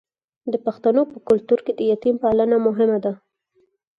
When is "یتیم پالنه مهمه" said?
1.91-2.99